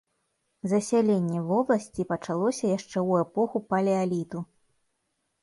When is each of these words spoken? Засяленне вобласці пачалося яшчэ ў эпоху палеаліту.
Засяленне 0.71 1.39
вобласці 1.49 2.07
пачалося 2.13 2.65
яшчэ 2.77 2.93
ў 3.09 3.27
эпоху 3.27 3.57
палеаліту. 3.75 4.39